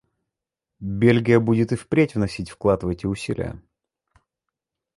[0.89, 3.61] Бельгия будет и впредь вносить вклад в эти усилия.